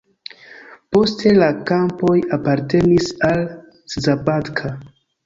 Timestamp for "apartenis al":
2.37-3.45